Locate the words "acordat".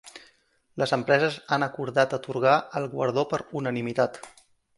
1.67-2.15